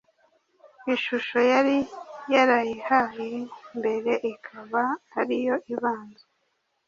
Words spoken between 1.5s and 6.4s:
yari yarayihaye mbere ikaba ari yo ibanza